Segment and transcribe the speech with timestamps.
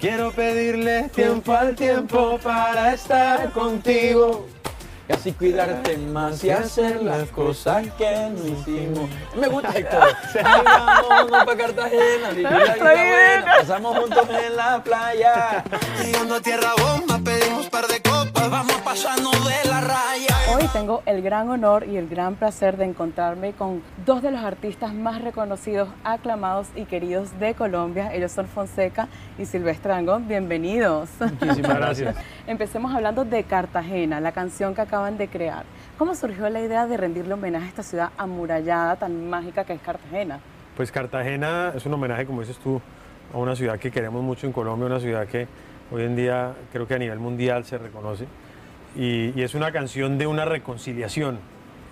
[0.00, 4.48] Quiero pedirle tiempo al tiempo para estar contigo.
[5.06, 9.10] Y así cuidarte más y hacer las cosas que no hicimos.
[9.36, 10.16] Me gusta Héctor.
[10.64, 13.56] Vámonos para Cartagena, vivir la vida buena.
[13.58, 15.64] Pasamos juntos en la playa.
[16.02, 19.79] Llegando a tierra bomba, pedimos par de copas, vamos pasando de la
[20.72, 24.94] tengo el gran honor y el gran placer de encontrarme con dos de los artistas
[24.94, 28.14] más reconocidos, aclamados y queridos de Colombia.
[28.14, 30.28] Ellos son Fonseca y Silvestre Angón.
[30.28, 31.10] Bienvenidos.
[31.18, 32.16] Muchísimas gracias.
[32.46, 35.64] Empecemos hablando de Cartagena, la canción que acaban de crear.
[35.98, 39.80] ¿Cómo surgió la idea de rendirle homenaje a esta ciudad amurallada tan mágica que es
[39.80, 40.38] Cartagena?
[40.76, 42.80] Pues Cartagena es un homenaje, como dices tú,
[43.34, 45.48] a una ciudad que queremos mucho en Colombia, una ciudad que
[45.90, 48.26] hoy en día creo que a nivel mundial se reconoce.
[48.96, 51.38] Y, y es una canción de una reconciliación.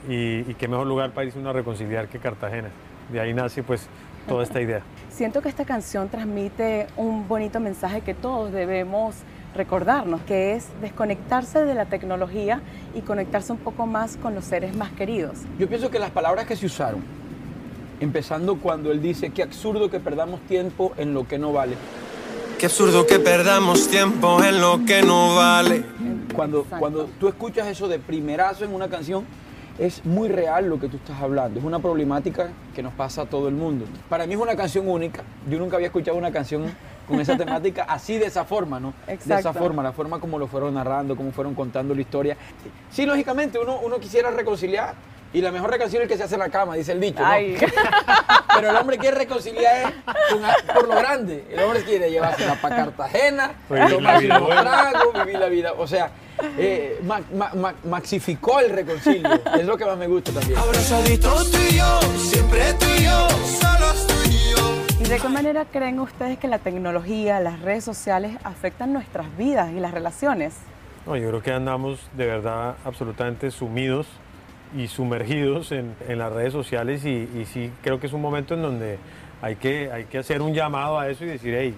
[0.08, 2.70] Y, y qué mejor lugar para irse uno a reconciliar que Cartagena.
[3.12, 3.88] De ahí nace pues
[4.28, 4.82] toda esta idea.
[5.10, 9.16] Siento que esta canción transmite un bonito mensaje que todos debemos
[9.54, 12.60] recordarnos, que es desconectarse de la tecnología
[12.94, 15.38] y conectarse un poco más con los seres más queridos.
[15.58, 17.02] Yo pienso que las palabras que se usaron,
[18.00, 21.76] empezando cuando él dice, qué absurdo que perdamos tiempo en lo que no vale.
[22.58, 25.84] Qué absurdo que perdamos tiempo en lo que no vale.
[26.34, 26.80] Cuando, Exacto.
[26.80, 29.24] cuando tú escuchas eso de primerazo en una canción,
[29.78, 31.60] es muy real lo que tú estás hablando.
[31.60, 33.84] Es una problemática que nos pasa a todo el mundo.
[34.08, 35.22] Para mí es una canción única.
[35.48, 36.64] Yo nunca había escuchado una canción
[37.06, 38.92] con esa temática así de esa forma, ¿no?
[39.06, 39.60] De esa Exacto.
[39.60, 42.36] forma, la forma como lo fueron narrando, como fueron contando la historia.
[42.90, 44.94] Sí, lógicamente uno, uno quisiera reconciliar
[45.32, 47.20] y la mejor reconciliación es el que se hace en la cama, dice el dicho.
[47.22, 47.28] ¿no?
[48.54, 51.44] Pero el hombre quiere reconciliar con por lo grande.
[51.50, 54.62] El hombre quiere llevársela para Cartagena, Vivir la tomarse vida unos buena.
[54.90, 55.72] tragos, vivir la vida.
[55.78, 56.10] O sea,
[56.56, 59.28] eh, ma- ma- ma- maxificó el reconcilio.
[59.54, 60.58] Es lo que más me gusta también.
[60.58, 63.28] Abrazaditos tú y yo, siempre tú y yo,
[63.60, 65.04] solos tú y yo.
[65.04, 69.70] ¿Y de qué manera creen ustedes que la tecnología, las redes sociales afectan nuestras vidas
[69.70, 70.54] y las relaciones?
[71.06, 74.06] No, yo creo que andamos de verdad absolutamente sumidos
[74.76, 78.54] y sumergidos en, en las redes sociales y, y sí creo que es un momento
[78.54, 78.98] en donde
[79.40, 81.74] hay que, hay que hacer un llamado a eso y decir, hey,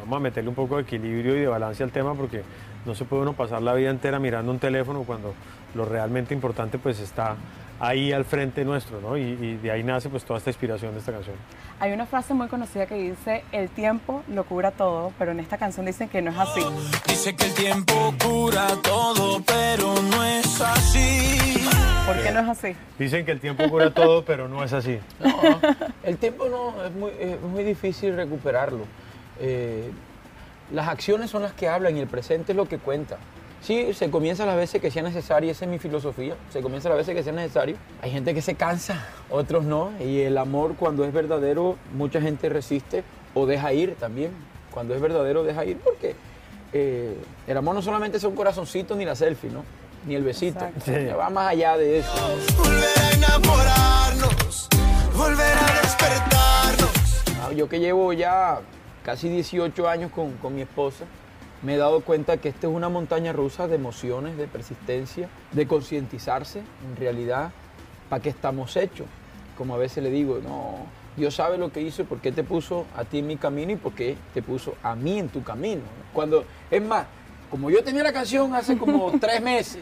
[0.00, 2.42] vamos a meterle un poco de equilibrio y de balance al tema porque
[2.84, 5.34] no se puede uno pasar la vida entera mirando un teléfono cuando
[5.74, 7.36] lo realmente importante pues está
[7.80, 9.16] ahí al frente nuestro, ¿no?
[9.16, 11.36] Y, y de ahí nace pues toda esta inspiración de esta canción.
[11.80, 15.58] Hay una frase muy conocida que dice, el tiempo lo cura todo, pero en esta
[15.58, 16.60] canción dicen que no es así.
[17.08, 21.68] Dice que el tiempo cura todo, pero no es así.
[22.06, 22.76] ¿Por qué no es así?
[22.98, 24.98] Dicen que el tiempo cura todo, pero no es así.
[25.20, 25.60] No,
[26.02, 28.84] el tiempo no, es muy, es muy difícil recuperarlo.
[29.40, 29.90] Eh,
[30.70, 33.16] las acciones son las que hablan y el presente es lo que cuenta.
[33.62, 36.98] Sí, se comienza las veces que sea necesario, esa es mi filosofía, se comienza las
[36.98, 37.76] veces que sea necesario.
[38.02, 42.50] Hay gente que se cansa, otros no, y el amor cuando es verdadero, mucha gente
[42.50, 44.32] resiste o deja ir también.
[44.70, 46.14] Cuando es verdadero, deja ir, porque
[46.74, 47.16] eh,
[47.46, 49.64] el amor no solamente es un corazoncito ni la selfie, ¿no?
[50.06, 50.66] Ni el besito.
[50.84, 50.92] Sí.
[51.18, 52.10] va más allá de eso.
[52.58, 54.68] Volver a enamorarnos,
[55.16, 57.24] volver a despertarnos.
[57.42, 58.60] Ah, Yo que llevo ya
[59.04, 61.04] casi 18 años con, con mi esposa,
[61.62, 65.66] me he dado cuenta que esta es una montaña rusa de emociones, de persistencia, de
[65.66, 67.50] concientizarse en realidad
[68.10, 69.06] para qué estamos hechos.
[69.56, 72.44] Como a veces le digo, no, Dios sabe lo que hizo y por qué te
[72.44, 75.42] puso a ti en mi camino y por qué te puso a mí en tu
[75.42, 75.82] camino.
[76.12, 77.06] Cuando, es más,
[77.54, 79.78] como yo tenía la canción hace como tres meses,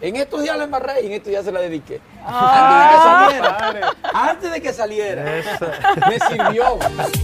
[0.00, 2.00] en estos días la embarré y en estos días se la dediqué.
[2.26, 3.28] Ah.
[4.12, 5.22] Antes de que saliera.
[5.30, 6.08] Antes de que saliera.
[6.08, 6.76] Me sirvió.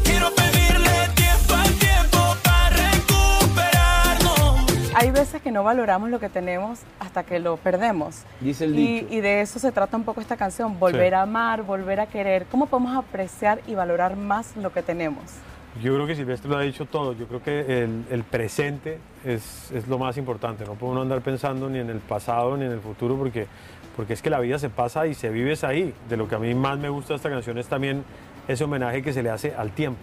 [0.05, 4.93] Quiero pedirle tiempo al tiempo para recuperarnos.
[4.95, 8.19] Hay veces que no valoramos lo que tenemos hasta que lo perdemos.
[8.41, 9.15] Dice el Y, dicho.
[9.15, 11.15] y de eso se trata un poco esta canción, volver Sí.
[11.15, 12.47] a amar, volver a querer.
[12.53, 15.25] ¿Cómo podemos apreciar y valorar más lo que tenemos?
[15.83, 17.13] Yo creo que Silvestre lo ha dicho todo.
[17.13, 20.65] Yo creo que el, el presente es, es lo más importante.
[20.65, 23.47] No puede uno andar pensando ni en el pasado ni en el futuro porque,
[23.97, 25.95] porque es que la vida se pasa y se vive ahí.
[26.09, 28.05] De lo que a mí más me gusta de esta canción es también
[28.49, 30.01] ese homenaje que se le hace al tiempo,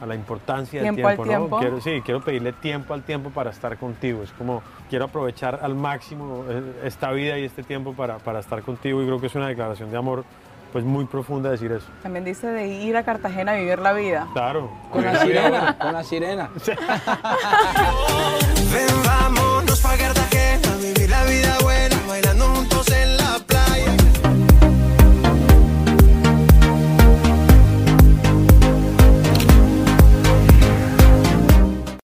[0.00, 1.24] a la importancia del Tiempo tiempo.
[1.24, 1.30] ¿no?
[1.30, 1.58] tiempo.
[1.58, 4.22] Quiero, sí, quiero pedirle tiempo al tiempo para estar contigo.
[4.22, 8.62] Es como quiero aprovechar al máximo eh, esta vida y este tiempo para, para estar
[8.62, 10.24] contigo y creo que es una declaración de amor
[10.72, 11.86] pues muy profunda decir eso.
[12.02, 14.26] También dice de ir a Cartagena a vivir la vida.
[14.32, 14.70] Claro.
[14.90, 16.50] Con la sirena, con la sirena.
[18.72, 19.64] Ven, vamos